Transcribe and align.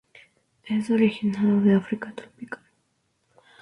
Es 0.63 0.89
originario 0.89 1.61
de 1.61 1.75
África 1.75 2.11
tropical. 2.15 2.63